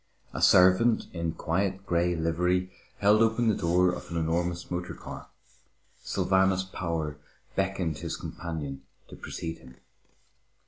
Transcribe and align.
A 0.33 0.41
servant 0.41 1.05
in 1.13 1.33
quiet 1.33 1.85
grey 1.85 2.15
livery 2.15 2.71
held 3.01 3.21
open 3.21 3.49
the 3.49 3.53
door 3.55 3.91
of 3.91 4.09
an 4.09 4.17
enormous 4.17 4.71
motor 4.71 4.95
car. 4.95 5.29
Sylvanus 6.01 6.63
Power 6.63 7.17
beckoned 7.55 7.99
his 7.99 8.17
companion 8.17 8.81
to 9.09 9.15
precede 9.15 9.59
him. 9.59 9.75